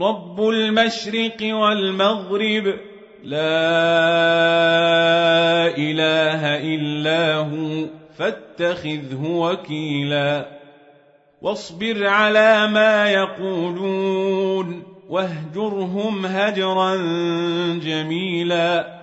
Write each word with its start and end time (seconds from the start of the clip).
رب 0.00 0.48
المشرق 0.48 1.36
والمغرب 1.42 2.74
لا 3.24 3.58
اله 5.76 6.56
الا 6.74 7.34
هو 7.34 7.86
فاتخذه 8.18 9.22
وكيلا 9.22 10.58
واصبر 11.42 12.06
على 12.06 12.66
ما 12.66 13.10
يقولون 13.10 14.82
واهجرهم 15.08 16.26
هجرا 16.26 16.96
جميلا 17.84 18.98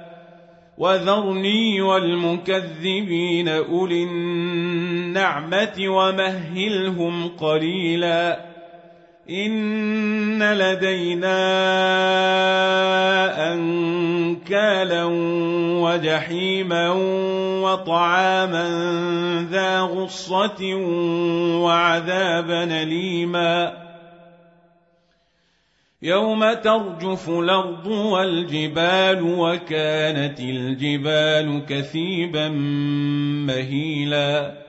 وذرني 0.78 1.82
والمكذبين 1.82 3.50
اولي 3.50 4.04
النعمه 4.04 5.76
ومهلهم 5.80 7.28
قليلا 7.28 8.55
إن 9.30 10.44
لدينا 10.54 11.34
أنكالا 13.54 15.04
وجحيما 15.82 16.92
وطعاما 17.62 18.68
ذا 19.52 19.82
غصة 19.82 20.76
وعذابا 21.64 22.64
أليما 22.64 23.86
يوم 26.02 26.54
ترجف 26.54 27.30
الأرض 27.30 27.88
والجبال 27.88 29.22
وكانت 29.22 30.40
الجبال 30.40 31.66
كثيبا 31.66 32.50
مهيلا 33.48 34.66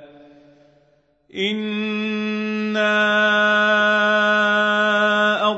إِنَّا 1.37 2.87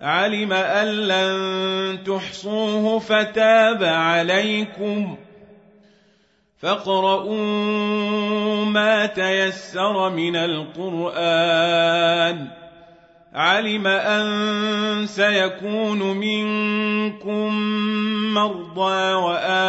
علم 0.00 0.52
أن 0.52 0.86
لن 0.86 2.04
تحصوه 2.04 2.98
فتاب 2.98 3.84
عليكم. 3.84 5.16
فاقرؤوا 6.58 7.36
ما 8.64 9.06
تيسر 9.06 10.10
من 10.10 10.36
القرآن. 10.36 11.78
علم 13.34 13.86
أن 13.86 15.06
سيكون 15.06 15.98
منكم 16.16 17.52
مرضى 18.34 19.12
وآخرون 19.12 19.68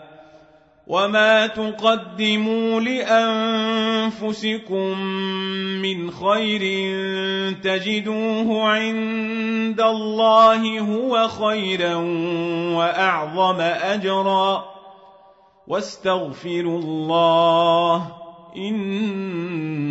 وما 0.91 1.47
تقدموا 1.47 2.81
لانفسكم 4.11 4.41
من 5.81 6.11
خير 6.11 6.61
تجدوه 7.63 8.63
عند 8.63 9.81
الله 9.81 10.79
هو 10.79 11.27
خيرا 11.27 11.95
واعظم 12.75 13.61
اجرا 13.61 14.65
واستغفروا 15.67 16.79
الله 16.79 18.07
إن 18.57 19.81